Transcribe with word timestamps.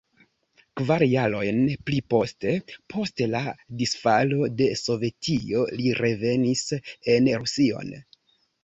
Kvar 0.79 1.03
jarojn 1.09 1.59
pliposte, 1.89 2.55
post 2.95 3.23
la 3.35 3.43
disfalo 3.83 4.51
de 4.63 4.71
Sovetio, 4.83 5.71
li 5.79 5.95
revenis 6.03 6.67
en 7.17 7.35
Rusion. 7.43 7.99